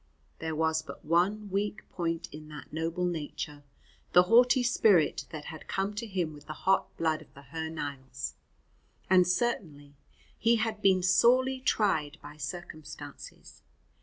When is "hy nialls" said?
7.43-8.33